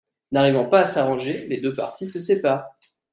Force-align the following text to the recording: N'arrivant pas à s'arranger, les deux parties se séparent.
N'arrivant 0.31 0.65
pas 0.65 0.79
à 0.81 0.85
s'arranger, 0.87 1.45
les 1.47 1.59
deux 1.59 1.75
parties 1.75 2.07
se 2.07 2.19
séparent. 2.19 2.71